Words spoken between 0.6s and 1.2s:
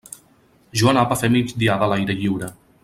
Jo anava